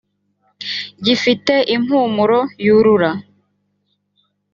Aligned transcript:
gifite 1.05 1.53
impumuro 1.75 2.39
yurura 2.65 3.11